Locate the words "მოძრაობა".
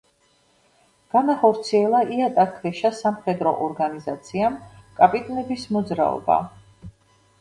5.77-6.41